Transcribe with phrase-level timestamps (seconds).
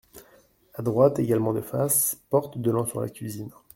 [0.73, 3.51] A droite, également de face, porte donnant sur la cuisine.